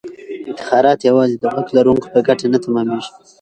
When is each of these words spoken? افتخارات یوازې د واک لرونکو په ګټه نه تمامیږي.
افتخارات 0.51 0.99
یوازې 1.09 1.35
د 1.37 1.43
واک 1.53 1.67
لرونکو 1.77 2.07
په 2.13 2.19
ګټه 2.27 2.45
نه 2.53 2.59
تمامیږي. 2.65 3.09